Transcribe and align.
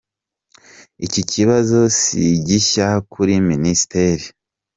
Iki 1.05 1.21
kibazo 1.31 1.79
si 1.99 2.23
gishya 2.47 2.87
kuri 3.11 3.33
Minisiteri. 3.49 4.25